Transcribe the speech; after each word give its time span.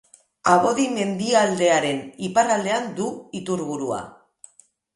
Abodi 0.53 0.85
mendialdearen 0.93 2.01
iparraldean 2.29 2.89
du 3.03 3.13
iturburua. 3.43 4.05